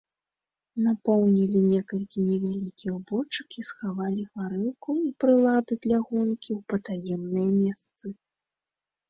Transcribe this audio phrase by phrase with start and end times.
[0.85, 8.07] Напоўнілі некалькі невялікіх бочак і схавалі гарэлку і прылады для гонкі ў патаемныя месцы.